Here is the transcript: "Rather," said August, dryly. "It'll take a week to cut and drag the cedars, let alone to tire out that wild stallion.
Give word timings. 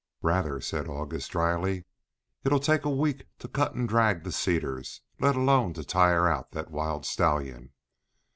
"Rather," 0.23 0.59
said 0.59 0.87
August, 0.87 1.29
dryly. 1.29 1.85
"It'll 2.43 2.59
take 2.59 2.85
a 2.85 2.89
week 2.89 3.27
to 3.37 3.47
cut 3.47 3.75
and 3.75 3.87
drag 3.87 4.23
the 4.23 4.31
cedars, 4.31 5.01
let 5.19 5.35
alone 5.35 5.73
to 5.75 5.83
tire 5.83 6.27
out 6.27 6.53
that 6.53 6.71
wild 6.71 7.05
stallion. 7.05 7.71